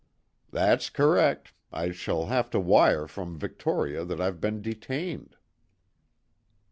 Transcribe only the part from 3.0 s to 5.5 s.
from Victoria that I've been detained."